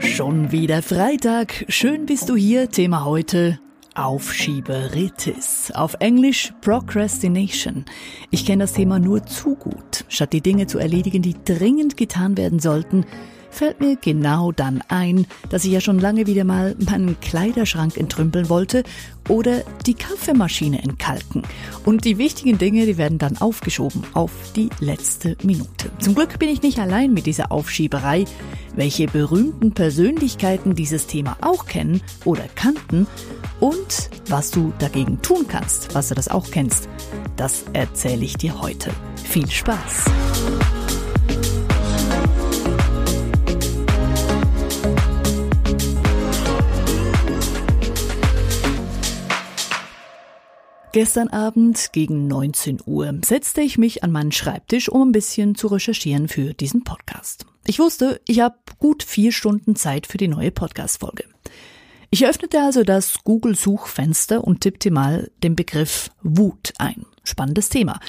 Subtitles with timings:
[0.00, 1.64] Schon wieder Freitag.
[1.68, 2.68] Schön bist du hier.
[2.68, 3.58] Thema heute
[3.94, 5.72] Aufschieberitis.
[5.74, 7.84] Auf Englisch Procrastination.
[8.30, 10.04] Ich kenne das Thema nur zu gut.
[10.08, 13.04] Statt die Dinge zu erledigen, die dringend getan werden sollten,
[13.50, 18.48] fällt mir genau dann ein, dass ich ja schon lange wieder mal meinen Kleiderschrank entrümpeln
[18.48, 18.84] wollte
[19.28, 21.42] oder die Kaffeemaschine entkalken.
[21.84, 25.90] Und die wichtigen Dinge, die werden dann aufgeschoben auf die letzte Minute.
[25.98, 28.24] Zum Glück bin ich nicht allein mit dieser Aufschieberei.
[28.74, 33.06] Welche berühmten Persönlichkeiten dieses Thema auch kennen oder kannten
[33.58, 36.88] und was du dagegen tun kannst, was du das auch kennst,
[37.36, 38.90] das erzähle ich dir heute.
[39.24, 40.04] Viel Spaß!
[50.92, 55.68] Gestern Abend gegen 19 Uhr setzte ich mich an meinen Schreibtisch, um ein bisschen zu
[55.68, 57.46] recherchieren für diesen Podcast.
[57.64, 61.26] Ich wusste, ich habe gut vier Stunden Zeit für die neue Podcast-Folge.
[62.10, 67.06] Ich öffnete also das Google-Suchfenster und tippte mal den Begriff Wut ein.
[67.22, 68.00] Spannendes Thema.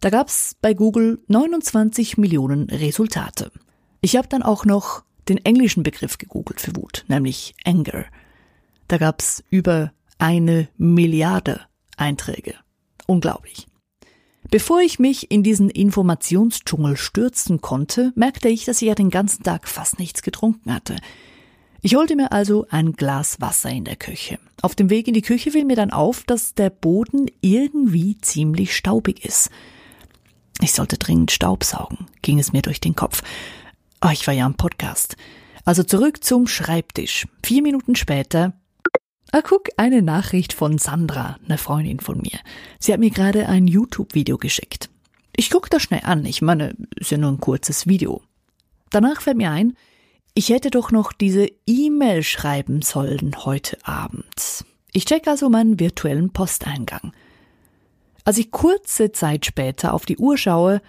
[0.00, 3.52] Da gab's bei Google 29 Millionen Resultate.
[4.00, 8.06] Ich habe dann auch noch den englischen Begriff gegoogelt für Wut, nämlich Anger.
[8.88, 11.67] Da gab's über eine Milliarde
[11.98, 12.54] Einträge.
[13.06, 13.66] Unglaublich.
[14.50, 19.42] Bevor ich mich in diesen Informationsdschungel stürzen konnte, merkte ich, dass ich ja den ganzen
[19.42, 20.96] Tag fast nichts getrunken hatte.
[21.82, 24.38] Ich holte mir also ein Glas Wasser in der Küche.
[24.62, 28.74] Auf dem Weg in die Küche fiel mir dann auf, dass der Boden irgendwie ziemlich
[28.74, 29.50] staubig ist.
[30.60, 33.22] Ich sollte dringend Staubsaugen, ging es mir durch den Kopf.
[34.04, 35.16] Oh, ich war ja am Podcast.
[35.64, 37.26] Also zurück zum Schreibtisch.
[37.44, 38.54] Vier Minuten später
[39.30, 42.38] Ah, guck, eine Nachricht von Sandra, eine Freundin von mir.
[42.78, 44.88] Sie hat mir gerade ein YouTube-Video geschickt.
[45.36, 48.22] Ich guck das schnell an, ich meine, ist ja nur ein kurzes Video.
[48.90, 49.74] Danach fällt mir ein,
[50.32, 54.64] ich hätte doch noch diese E-Mail schreiben sollen heute Abend.
[54.92, 57.12] Ich check also meinen virtuellen Posteingang.
[58.24, 60.80] Als ich kurze Zeit später auf die Uhr schaue,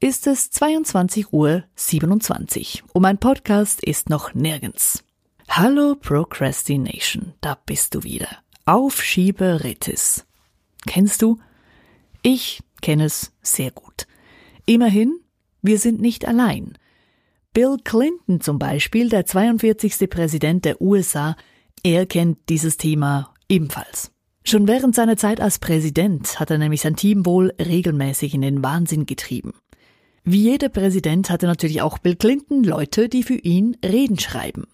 [0.00, 5.02] ist es 22 Uhr 27 und mein Podcast ist noch nirgends.
[5.48, 8.28] Hallo Procrastination, da bist du wieder.
[8.66, 10.26] Aufschieberitis.
[10.86, 11.38] Kennst du?
[12.22, 14.06] Ich kenne es sehr gut.
[14.66, 15.18] Immerhin,
[15.62, 16.76] wir sind nicht allein.
[17.54, 20.10] Bill Clinton zum Beispiel, der 42.
[20.10, 21.36] Präsident der USA,
[21.82, 24.10] er kennt dieses Thema ebenfalls.
[24.44, 28.62] Schon während seiner Zeit als Präsident hat er nämlich sein Team wohl regelmäßig in den
[28.62, 29.54] Wahnsinn getrieben.
[30.22, 34.66] Wie jeder Präsident hatte natürlich auch Bill Clinton Leute, die für ihn Reden schreiben.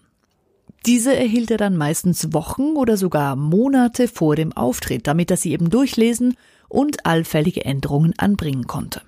[0.85, 5.53] Diese erhielt er dann meistens Wochen oder sogar Monate vor dem Auftritt, damit er sie
[5.53, 6.35] eben durchlesen
[6.67, 9.01] und allfällige Änderungen anbringen konnte.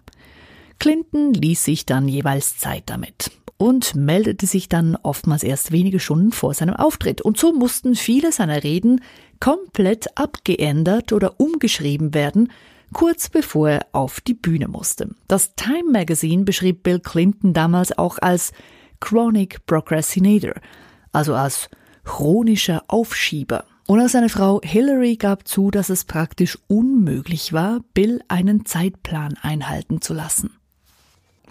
[0.79, 6.31] Clinton ließ sich dann jeweils Zeit damit und meldete sich dann oftmals erst wenige Stunden
[6.31, 7.21] vor seinem Auftritt.
[7.21, 9.01] Und so mussten viele seiner Reden
[9.39, 12.51] komplett abgeändert oder umgeschrieben werden,
[12.93, 15.09] kurz bevor er auf die Bühne musste.
[15.27, 18.51] Das Time Magazine beschrieb Bill Clinton damals auch als
[18.99, 20.53] Chronic Procrastinator,
[21.15, 21.69] also als
[22.03, 23.65] chronischer Aufschieber.
[23.87, 29.35] Und auch seine Frau Hillary gab zu, dass es praktisch unmöglich war, Bill einen Zeitplan
[29.41, 30.51] einhalten zu lassen.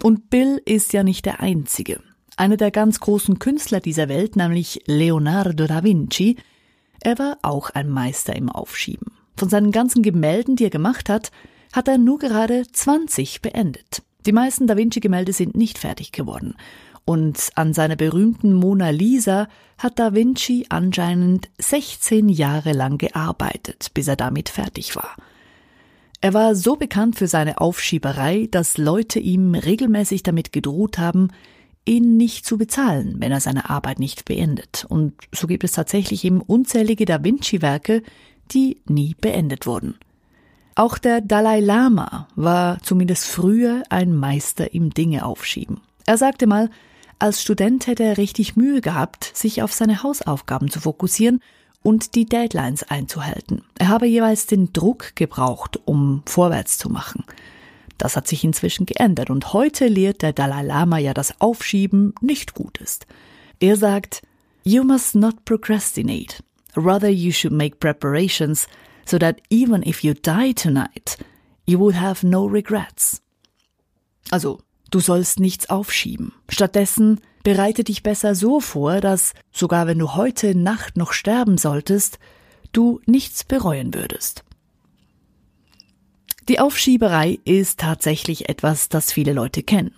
[0.03, 2.01] Und Bill ist ja nicht der Einzige.
[2.35, 6.35] Einer der ganz großen Künstler dieser Welt, nämlich Leonardo da Vinci,
[7.01, 9.13] er war auch ein Meister im Aufschieben.
[9.37, 11.31] Von seinen ganzen Gemälden, die er gemacht hat,
[11.71, 14.01] hat er nur gerade 20 beendet.
[14.25, 16.55] Die meisten Da Vinci-Gemälde sind nicht fertig geworden.
[17.05, 24.07] Und an seiner berühmten Mona Lisa hat Da Vinci anscheinend 16 Jahre lang gearbeitet, bis
[24.07, 25.15] er damit fertig war.
[26.21, 31.29] Er war so bekannt für seine Aufschieberei, dass Leute ihm regelmäßig damit gedroht haben,
[31.85, 34.87] ihn nicht zu bezahlen, wenn er seine Arbeit nicht beendet.
[34.89, 38.01] Und so gibt es tatsächlich eben unzählige Da Vinci-Werke,
[38.51, 39.95] die nie beendet wurden.
[40.73, 45.81] Auch der Dalai Lama war zumindest früher ein Meister im Dinge aufschieben.
[46.05, 46.69] Er sagte mal,
[47.19, 51.41] als Student hätte er richtig Mühe gehabt, sich auf seine Hausaufgaben zu fokussieren
[51.81, 53.63] und die Deadlines einzuhalten.
[53.77, 57.23] Er habe jeweils den Druck gebraucht, um vorwärts zu machen.
[57.97, 62.53] Das hat sich inzwischen geändert und heute lehrt der Dalai Lama ja, dass Aufschieben nicht
[62.53, 63.07] gut ist.
[63.59, 64.21] Er sagt,
[64.63, 66.43] You must not procrastinate.
[66.75, 68.67] Rather you should make preparations
[69.05, 71.17] so that even if you die tonight,
[71.65, 73.21] you will have no regrets.
[74.31, 74.59] Also,
[74.91, 76.33] Du sollst nichts aufschieben.
[76.49, 82.19] Stattdessen bereite dich besser so vor, dass, sogar wenn du heute Nacht noch sterben solltest,
[82.71, 84.43] du nichts bereuen würdest.
[86.47, 89.95] Die Aufschieberei ist tatsächlich etwas, das viele Leute kennen.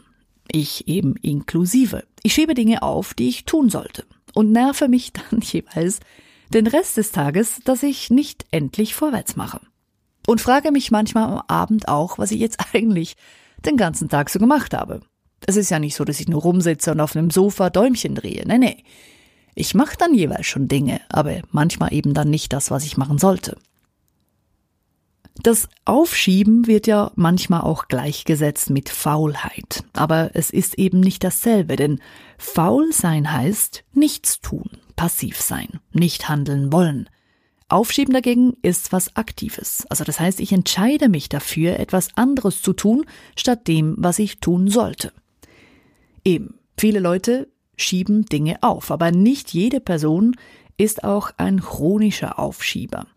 [0.50, 2.06] ich eben inklusive.
[2.24, 6.00] Ich schiebe Dinge auf, die ich tun sollte und nerve mich dann jeweils
[6.54, 9.60] den Rest des Tages, dass ich nicht endlich vorwärts mache.
[10.26, 13.18] Und frage mich manchmal am Abend auch, was ich jetzt eigentlich
[13.66, 15.02] den ganzen Tag so gemacht habe.
[15.46, 18.44] Es ist ja nicht so, dass ich nur rumsitze und auf einem Sofa Däumchen drehe.
[18.46, 18.84] Nee, nee.
[19.56, 23.18] Ich mache dann jeweils schon Dinge, aber manchmal eben dann nicht das, was ich machen
[23.18, 23.58] sollte.
[25.44, 29.84] Das Aufschieben wird ja manchmal auch gleichgesetzt mit Faulheit.
[29.94, 32.02] Aber es ist eben nicht dasselbe, denn
[32.38, 37.10] faul sein heißt nichts tun, passiv sein, nicht handeln wollen.
[37.70, 39.86] Aufschieben dagegen ist was Aktives.
[39.90, 43.06] Also das heißt, ich entscheide mich dafür, etwas anderes zu tun,
[43.36, 45.12] statt dem, was ich tun sollte.
[46.24, 50.36] Eben, viele Leute schieben Dinge auf, aber nicht jede Person
[50.78, 53.08] ist auch ein chronischer Aufschieber.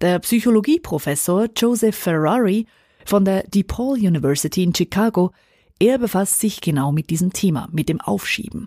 [0.00, 2.66] Der Psychologieprofessor Joseph Ferrari
[3.04, 5.32] von der DePaul University in Chicago,
[5.78, 8.66] er befasst sich genau mit diesem Thema, mit dem Aufschieben.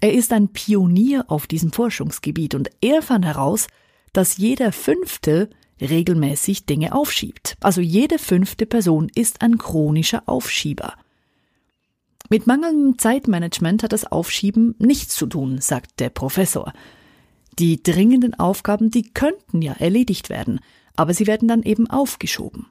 [0.00, 3.68] Er ist ein Pionier auf diesem Forschungsgebiet und er fand heraus,
[4.14, 5.50] dass jeder Fünfte
[5.80, 7.56] regelmäßig Dinge aufschiebt.
[7.60, 10.94] Also jede fünfte Person ist ein chronischer Aufschieber.
[12.30, 16.72] Mit mangelndem Zeitmanagement hat das Aufschieben nichts zu tun, sagt der Professor.
[17.58, 20.60] Die dringenden Aufgaben, die könnten ja erledigt werden,
[20.96, 22.66] aber sie werden dann eben aufgeschoben.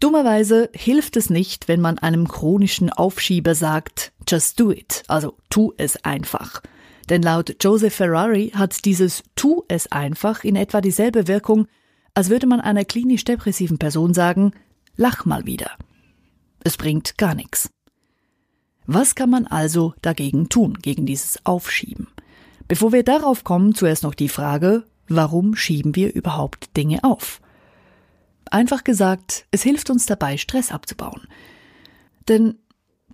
[0.00, 5.72] Dummerweise hilft es nicht, wenn man einem chronischen Aufschieber sagt, just do it, also tu
[5.76, 6.62] es einfach.
[7.08, 11.66] Denn laut Joseph Ferrari hat dieses tu es einfach in etwa dieselbe Wirkung,
[12.14, 14.52] als würde man einer klinisch depressiven Person sagen,
[14.96, 15.70] lach mal wieder.
[16.64, 17.70] Es bringt gar nichts.
[18.86, 22.08] Was kann man also dagegen tun, gegen dieses Aufschieben?
[22.68, 27.40] Bevor wir darauf kommen, zuerst noch die Frage, warum schieben wir überhaupt Dinge auf?
[28.50, 31.28] Einfach gesagt, es hilft uns dabei, Stress abzubauen.
[32.28, 32.58] Denn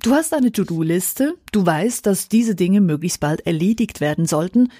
[0.03, 4.71] du hast eine To-Do-Liste, du weißt, dass diese Dinge möglichst bald erledigt werden sollten,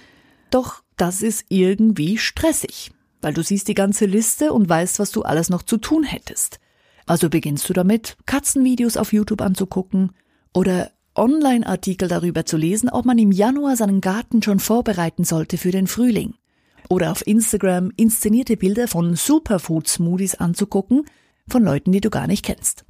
[0.51, 5.23] doch das ist irgendwie stressig, weil du siehst die ganze Liste und weißt, was du
[5.23, 6.61] alles noch zu tun hättest.
[7.07, 10.13] Also beginnst du damit, Katzenvideos auf YouTube anzugucken
[10.55, 15.71] oder Online-Artikel darüber zu lesen, ob man im Januar seinen Garten schon vorbereiten sollte für
[15.71, 16.35] den Frühling.
[16.89, 21.05] Oder auf Instagram inszenierte Bilder von Superfood-Smoothies anzugucken
[21.49, 22.85] von Leuten, die du gar nicht kennst.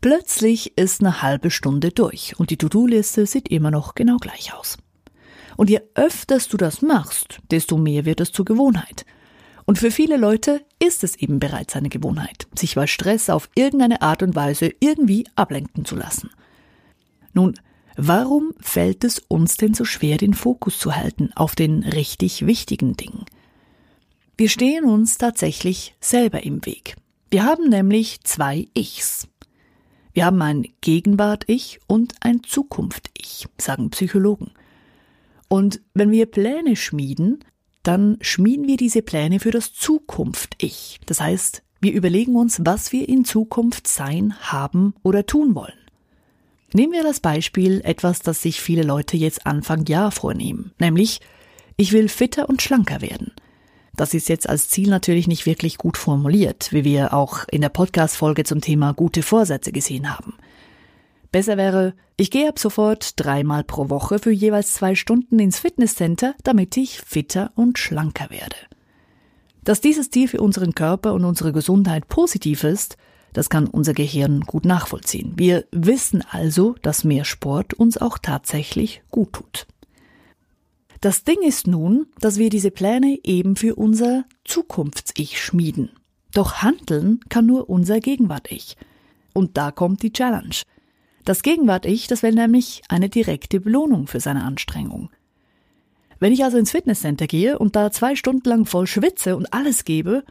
[0.00, 4.78] Plötzlich ist eine halbe Stunde durch und die To-Do-Liste sieht immer noch genau gleich aus.
[5.56, 9.06] Und je öfters du das machst, desto mehr wird es zur Gewohnheit.
[9.64, 14.02] Und für viele Leute ist es eben bereits eine Gewohnheit, sich bei Stress auf irgendeine
[14.02, 16.30] Art und Weise irgendwie ablenken zu lassen–
[17.36, 17.52] nun,
[17.98, 22.96] warum fällt es uns denn so schwer, den Fokus zu halten auf den richtig wichtigen
[22.96, 23.26] Dingen?
[24.38, 26.96] Wir stehen uns tatsächlich selber im Weg.
[27.30, 29.28] Wir haben nämlich zwei Ichs.
[30.16, 34.52] Wir haben ein Gegenwart-Ich und ein Zukunft-Ich, sagen Psychologen.
[35.48, 37.44] Und wenn wir Pläne schmieden,
[37.82, 41.00] dann schmieden wir diese Pläne für das Zukunft-Ich.
[41.04, 45.78] Das heißt, wir überlegen uns, was wir in Zukunft sein, haben oder tun wollen.
[46.72, 51.20] Nehmen wir das Beispiel etwas, das sich viele Leute jetzt Anfang Jahr vornehmen, nämlich
[51.76, 53.32] ich will fitter und schlanker werden.
[53.96, 57.70] Das ist jetzt als Ziel natürlich nicht wirklich gut formuliert, wie wir auch in der
[57.70, 60.34] Podcast-Folge zum Thema gute Vorsätze gesehen haben.
[61.32, 66.34] Besser wäre, ich gehe ab sofort dreimal pro Woche für jeweils zwei Stunden ins Fitnesscenter,
[66.44, 68.56] damit ich fitter und schlanker werde.
[69.64, 72.96] Dass dieses Ziel für unseren Körper und unsere Gesundheit positiv ist,
[73.32, 75.32] das kann unser Gehirn gut nachvollziehen.
[75.36, 79.66] Wir wissen also, dass mehr Sport uns auch tatsächlich gut tut.
[81.00, 85.90] Das Ding ist nun, dass wir diese Pläne eben für unser Zukunfts-Ich schmieden.
[86.32, 88.76] Doch handeln kann nur unser Gegenwart-Ich.
[89.32, 90.56] Und da kommt die Challenge.
[91.24, 95.10] Das Gegenwart-Ich, das will nämlich eine direkte Belohnung für seine Anstrengung.
[96.18, 99.84] Wenn ich also ins Fitnesscenter gehe und da zwei Stunden lang voll schwitze und alles
[99.84, 100.24] gebe,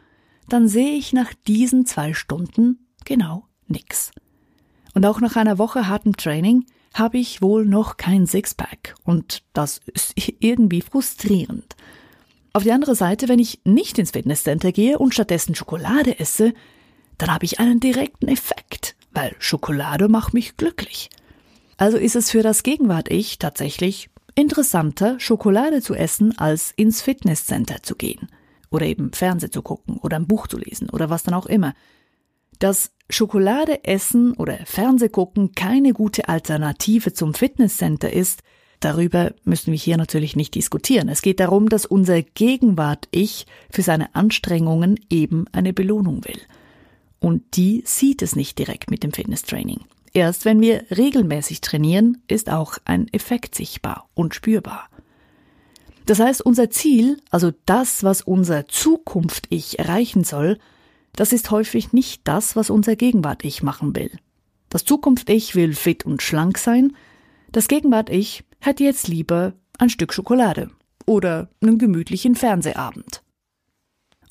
[0.48, 4.10] dann sehe ich nach diesen zwei Stunden Genau, nix.
[4.92, 6.66] Und auch nach einer Woche hartem Training
[6.98, 11.76] habe ich wohl noch kein Sixpack und das ist irgendwie frustrierend.
[12.52, 16.54] Auf die andere Seite, wenn ich nicht ins Fitnesscenter gehe und stattdessen Schokolade esse,
[17.18, 21.10] dann habe ich einen direkten Effekt, weil Schokolade macht mich glücklich.
[21.76, 27.96] Also ist es für das Gegenwart-Ich tatsächlich interessanter, Schokolade zu essen, als ins Fitnesscenter zu
[27.96, 28.28] gehen.
[28.70, 31.74] Oder eben Fernseh zu gucken oder ein Buch zu lesen oder was dann auch immer.
[32.58, 38.42] Dass Schokolade essen oder Fernsehgucken keine gute Alternative zum Fitnesscenter ist,
[38.80, 41.08] darüber müssen wir hier natürlich nicht diskutieren.
[41.08, 46.40] Es geht darum, dass unser Gegenwart-Ich für seine Anstrengungen eben eine Belohnung will.
[47.20, 49.80] Und die sieht es nicht direkt mit dem Fitnesstraining.
[50.12, 54.88] erst wenn wir regelmäßig trainieren, ist auch ein Effekt sichtbar und spürbar.
[56.06, 60.58] Das heißt, unser Ziel, also das, was unser Zukunft-Ich erreichen soll,
[61.16, 64.10] das ist häufig nicht das, was unser Gegenwart-Ich machen will.
[64.68, 66.96] Das Zukunft-Ich will fit und schlank sein,
[67.52, 70.70] das Gegenwart-Ich hätte jetzt lieber ein Stück Schokolade
[71.06, 73.22] oder einen gemütlichen Fernsehabend.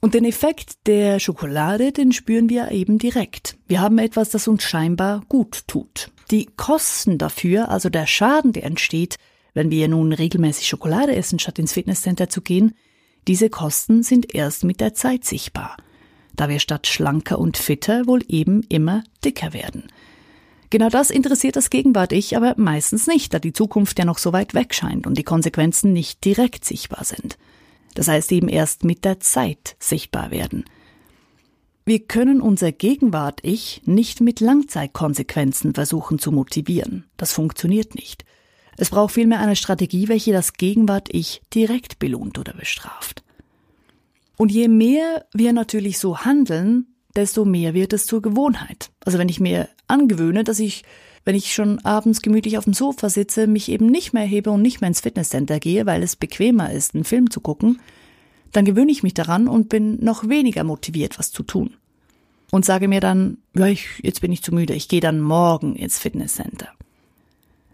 [0.02, 3.58] Und den Effekt der Schokolade, den spüren wir eben direkt.
[3.68, 6.12] Wir haben etwas, das uns scheinbar gut tut.
[6.30, 9.16] Die Kosten dafür, also der Schaden, der entsteht,
[9.56, 12.76] wenn wir nun regelmäßig Schokolade essen, statt ins Fitnesscenter zu gehen,
[13.28, 15.78] diese Kosten sind erst mit der Zeit sichtbar,
[16.36, 19.84] da wir statt schlanker und fitter wohl eben immer dicker werden.
[20.70, 24.54] Genau das interessiert das Gegenwart-Ich aber meistens nicht, da die Zukunft ja noch so weit
[24.54, 27.38] weg scheint und die Konsequenzen nicht direkt sichtbar sind
[27.96, 30.66] das heißt eben erst mit der Zeit sichtbar werden.
[31.86, 37.06] Wir können unser Gegenwart-Ich nicht mit Langzeitkonsequenzen versuchen zu motivieren.
[37.18, 38.26] Das funktioniert nicht.
[38.78, 43.24] Es braucht vielmehr eine Strategie, welche das Gegenwart-Ich direkt belohnt oder bestraft.
[44.38, 48.92] Und je mehr wir natürlich so handeln, desto mehr wird es zur Gewohnheit.
[49.06, 50.84] Also wenn ich mir angewöhne, dass ich
[51.26, 54.62] wenn ich schon abends gemütlich auf dem Sofa sitze, mich eben nicht mehr hebe und
[54.62, 57.82] nicht mehr ins Fitnesscenter gehe, weil es bequemer ist, einen Film zu gucken,
[58.52, 61.76] dann gewöhne ich mich daran und bin noch weniger motiviert, was zu tun.
[62.52, 65.76] Und sage mir dann, ja, ich, jetzt bin ich zu müde, ich gehe dann morgen
[65.76, 66.70] ins Fitnesscenter.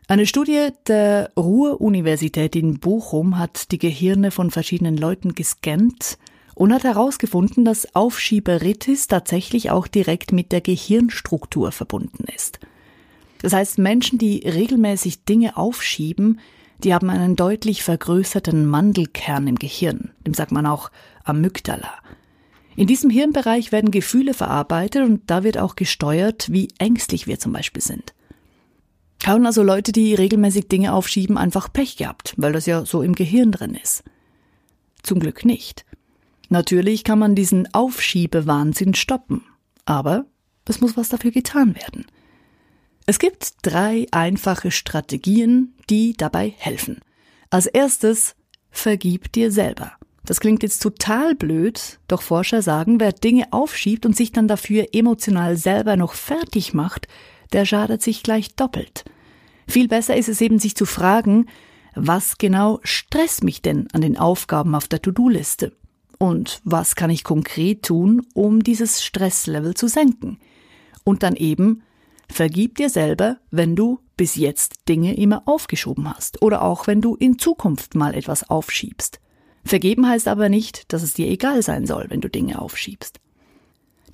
[0.07, 6.17] Eine Studie der Ruhr-Universität in Bochum hat die Gehirne von verschiedenen Leuten gescannt
[6.55, 12.59] und hat herausgefunden, dass Aufschieberitis tatsächlich auch direkt mit der Gehirnstruktur verbunden ist.
[13.41, 16.39] Das heißt, Menschen, die regelmäßig Dinge aufschieben,
[16.83, 20.11] die haben einen deutlich vergrößerten Mandelkern im Gehirn.
[20.25, 20.91] Dem sagt man auch
[21.23, 21.93] Amygdala.
[22.75, 27.51] In diesem Hirnbereich werden Gefühle verarbeitet und da wird auch gesteuert, wie ängstlich wir zum
[27.51, 28.13] Beispiel sind.
[29.23, 33.13] Haben also Leute, die regelmäßig Dinge aufschieben, einfach Pech gehabt, weil das ja so im
[33.13, 34.03] Gehirn drin ist.
[35.03, 35.85] Zum Glück nicht.
[36.51, 39.45] Natürlich kann man diesen Aufschiebewahnsinn stoppen,
[39.85, 40.25] aber
[40.65, 42.05] es muss was dafür getan werden.
[43.05, 46.99] Es gibt drei einfache Strategien, die dabei helfen.
[47.49, 48.35] Als erstes,
[48.69, 49.93] vergib dir selber.
[50.25, 54.87] Das klingt jetzt total blöd, doch Forscher sagen, wer Dinge aufschiebt und sich dann dafür
[54.91, 57.07] emotional selber noch fertig macht,
[57.53, 59.05] der schadet sich gleich doppelt.
[59.69, 61.45] Viel besser ist es eben, sich zu fragen,
[61.95, 65.71] was genau stresst mich denn an den Aufgaben auf der To-Do-Liste?
[66.21, 70.37] Und was kann ich konkret tun, um dieses Stresslevel zu senken?
[71.03, 71.81] Und dann eben,
[72.31, 77.15] Vergib dir selber, wenn du bis jetzt Dinge immer aufgeschoben hast oder auch wenn du
[77.15, 79.19] in Zukunft mal etwas aufschiebst.
[79.65, 83.19] Vergeben heißt aber nicht, dass es dir egal sein soll, wenn du Dinge aufschiebst.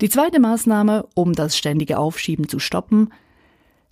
[0.00, 3.12] Die zweite Maßnahme, um das ständige Aufschieben zu stoppen,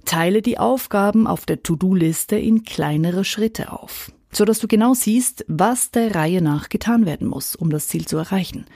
[0.05, 5.45] teile die Aufgaben auf der To-Do-Liste in kleinere Schritte auf, so dass du genau siehst,
[5.49, 8.67] was der Reihe nach getan werden muss, um das Ziel zu erreichen.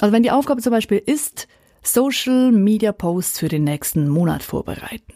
[0.00, 1.46] Also wenn die Aufgabe zum Beispiel ist,
[1.82, 5.14] Social Media Posts für den nächsten Monat vorbereiten.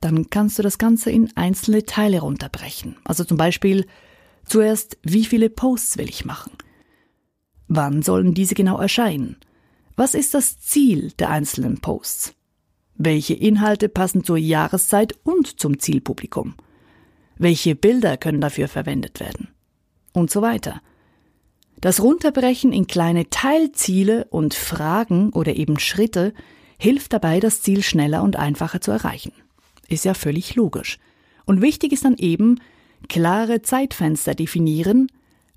[0.00, 2.96] Dann kannst du das Ganze in einzelne Teile runterbrechen.
[3.04, 3.86] Also zum Beispiel
[4.44, 6.52] zuerst, wie viele Posts will ich machen?
[7.66, 9.36] Wann sollen diese genau erscheinen?
[9.96, 12.34] Was ist das Ziel der einzelnen Posts?
[12.94, 16.54] Welche Inhalte passen zur Jahreszeit und zum Zielpublikum?
[17.38, 19.48] Welche Bilder können dafür verwendet werden?
[20.12, 20.80] Und so weiter.
[21.80, 26.34] Das Runterbrechen in kleine Teilziele und Fragen oder eben Schritte
[26.76, 29.32] hilft dabei, das Ziel schneller und einfacher zu erreichen.
[29.88, 30.98] Ist ja völlig logisch.
[31.44, 32.60] Und wichtig ist dann eben,
[33.08, 35.06] klare Zeitfenster definieren,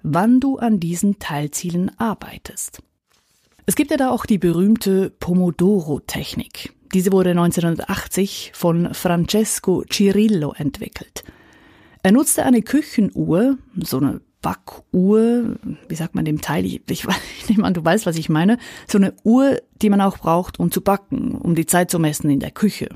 [0.04, 2.82] wann du an diesen Teilzielen arbeitest.
[3.66, 6.74] Es gibt ja da auch die berühmte Pomodoro-Technik.
[6.94, 11.24] Diese wurde 1980 von Francesco Cirillo entwickelt.
[12.04, 15.56] Er nutzte eine Küchenuhr, so eine Backuhr,
[15.88, 16.66] wie sagt man dem Teil?
[16.66, 17.06] Ich, ich,
[17.40, 18.58] ich nehme an, du weißt, was ich meine.
[18.88, 22.30] So eine Uhr, die man auch braucht, um zu backen, um die Zeit zu messen
[22.30, 22.90] in der Küche.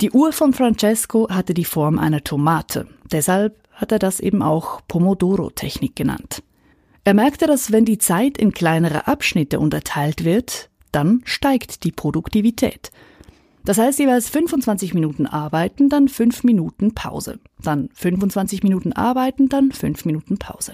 [0.00, 2.86] Die Uhr von Francesco hatte die Form einer Tomate.
[3.10, 6.42] Deshalb hat er das eben auch Pomodoro-Technik genannt.
[7.04, 12.90] Er merkte, dass wenn die Zeit in kleinere Abschnitte unterteilt wird, dann steigt die Produktivität.
[13.68, 17.38] Das heißt jeweils 25 Minuten arbeiten, dann 5 Minuten Pause.
[17.62, 20.72] Dann 25 Minuten arbeiten, dann 5 Minuten Pause.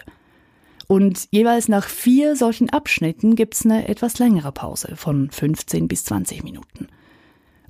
[0.87, 6.45] Und jeweils nach vier solchen Abschnitten gibt's eine etwas längere Pause von 15 bis 20
[6.45, 6.87] Minuten.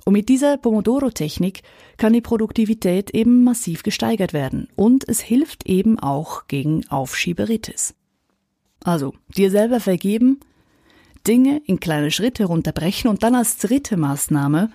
[0.05, 1.63] Und mit dieser Pomodoro-Technik
[1.97, 7.95] kann die Produktivität eben massiv gesteigert werden und es hilft eben auch gegen Aufschieberitis.
[8.83, 10.39] Also, dir selber vergeben,
[11.25, 14.69] Dinge in kleine Schritte runterbrechen und dann als dritte Maßnahme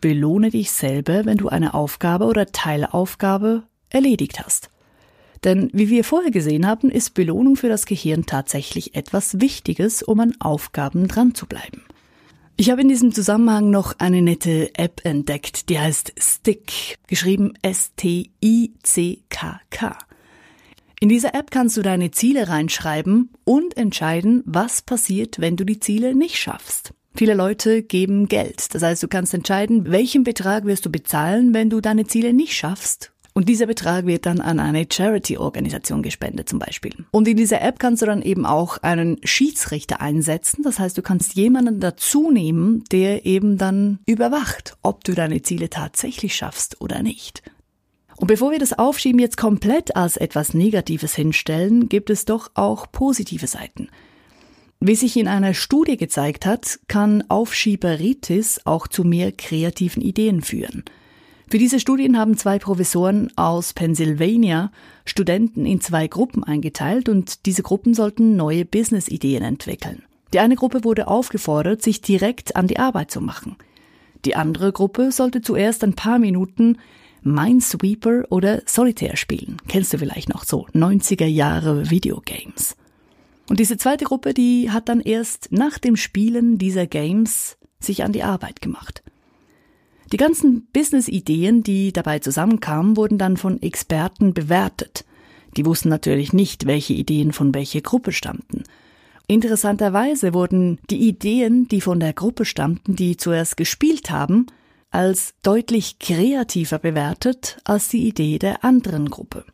[0.00, 4.70] belohne dich selber, wenn du eine Aufgabe oder Teilaufgabe erledigt hast.
[5.44, 10.20] Denn wie wir vorher gesehen haben, ist Belohnung für das Gehirn tatsächlich etwas Wichtiges, um
[10.20, 11.82] an Aufgaben dran zu bleiben.
[12.56, 18.38] Ich habe in diesem Zusammenhang noch eine nette App entdeckt, die heißt Stick, geschrieben S-T-I-C-K-K.
[21.00, 25.80] In dieser App kannst du deine Ziele reinschreiben und entscheiden, was passiert, wenn du die
[25.80, 26.92] Ziele nicht schaffst.
[27.14, 28.74] Viele Leute geben Geld.
[28.74, 32.54] Das heißt, du kannst entscheiden, welchen Betrag wirst du bezahlen, wenn du deine Ziele nicht
[32.54, 33.12] schaffst.
[33.32, 36.92] Und dieser Betrag wird dann an eine Charity-Organisation gespendet zum Beispiel.
[37.12, 40.62] Und in dieser App kannst du dann eben auch einen Schiedsrichter einsetzen.
[40.62, 45.70] Das heißt, du kannst jemanden dazu nehmen, der eben dann überwacht, ob du deine Ziele
[45.70, 47.42] tatsächlich schaffst oder nicht.
[48.16, 52.90] Und bevor wir das Aufschieben jetzt komplett als etwas Negatives hinstellen, gibt es doch auch
[52.92, 53.88] positive Seiten.
[54.82, 60.84] Wie sich in einer Studie gezeigt hat, kann Aufschieberitis auch zu mehr kreativen Ideen führen.
[61.50, 64.72] Für diese Studien haben zwei Professoren aus Pennsylvania
[65.04, 70.02] Studenten in zwei Gruppen eingeteilt und diese Gruppen sollten neue Business-Ideen entwickeln.
[70.32, 73.56] Die eine Gruppe wurde aufgefordert, sich direkt an die Arbeit zu machen.
[74.24, 76.78] Die andere Gruppe sollte zuerst ein paar Minuten
[77.22, 79.58] Minesweeper oder Solitaire spielen.
[79.68, 82.76] Kennst du vielleicht noch so 90er Jahre Videogames.
[83.50, 88.12] Und diese zweite Gruppe, die hat dann erst nach dem Spielen dieser Games sich an
[88.12, 89.02] die Arbeit gemacht.
[90.12, 95.04] Die ganzen Business-Ideen, die dabei zusammenkamen, wurden dann von Experten bewertet.
[95.56, 98.62] Die wussten natürlich nicht, welche Ideen von welcher Gruppe stammten.
[99.26, 104.46] Interessanterweise wurden die Ideen, die von der Gruppe stammten, die zuerst gespielt haben,
[104.92, 109.44] als deutlich kreativer bewertet als die Idee der anderen Gruppe.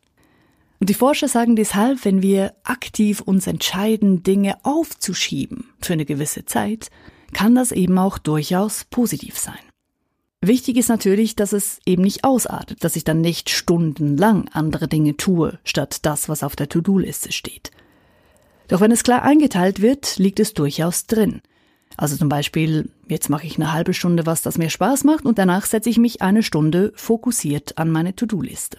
[0.79, 6.45] Und die Forscher sagen deshalb, wenn wir aktiv uns entscheiden, Dinge aufzuschieben für eine gewisse
[6.45, 6.89] Zeit,
[7.33, 9.59] kann das eben auch durchaus positiv sein.
[10.41, 15.17] Wichtig ist natürlich, dass es eben nicht ausartet, dass ich dann nicht stundenlang andere Dinge
[15.17, 17.71] tue, statt das, was auf der To-Do-Liste steht.
[18.67, 21.41] Doch wenn es klar eingeteilt wird, liegt es durchaus drin.
[21.95, 25.39] Also zum Beispiel, jetzt mache ich eine halbe Stunde was, das mir Spaß macht und
[25.39, 28.77] danach setze ich mich eine Stunde fokussiert an meine To-Do-Liste.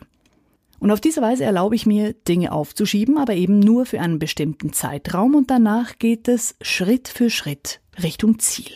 [0.78, 4.72] Und auf diese Weise erlaube ich mir, Dinge aufzuschieben, aber eben nur für einen bestimmten
[4.72, 8.72] Zeitraum und danach geht es Schritt für Schritt Richtung Ziel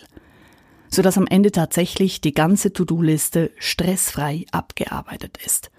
[0.92, 5.70] sodass am Ende tatsächlich die ganze To-Do-Liste stressfrei abgearbeitet ist.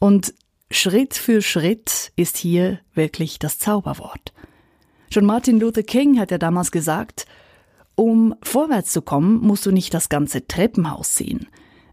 [0.00, 0.32] Und
[0.70, 4.32] Schritt für Schritt ist hier wirklich das Zauberwort.
[5.10, 7.26] Schon Martin Luther King hat ja damals gesagt,
[7.96, 11.48] um vorwärts zu kommen, musst du nicht das ganze Treppenhaus sehen.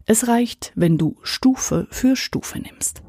[0.06, 3.02] Es reicht, wenn du Stufe für Stufe nimmst.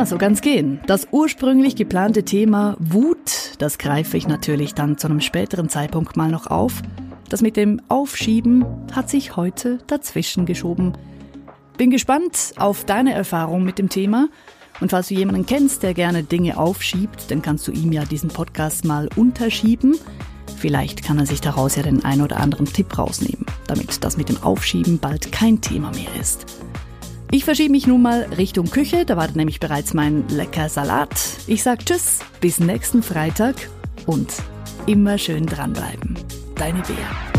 [0.00, 0.80] Also ganz gehen.
[0.86, 6.30] Das ursprünglich geplante Thema Wut, das greife ich natürlich dann zu einem späteren Zeitpunkt mal
[6.30, 6.80] noch auf.
[7.28, 10.94] Das mit dem Aufschieben hat sich heute dazwischen geschoben.
[11.76, 14.30] Bin gespannt auf deine Erfahrung mit dem Thema.
[14.80, 18.30] Und falls du jemanden kennst, der gerne Dinge aufschiebt, dann kannst du ihm ja diesen
[18.30, 19.96] Podcast mal unterschieben.
[20.56, 24.30] Vielleicht kann er sich daraus ja den ein oder anderen Tipp rausnehmen, damit das mit
[24.30, 26.46] dem Aufschieben bald kein Thema mehr ist.
[27.32, 31.10] Ich verschiebe mich nun mal Richtung Küche, da wartet nämlich bereits mein lecker Salat.
[31.46, 33.54] Ich sag Tschüss, bis nächsten Freitag
[34.06, 34.34] und
[34.86, 36.18] immer schön dranbleiben.
[36.56, 37.29] Deine Bea.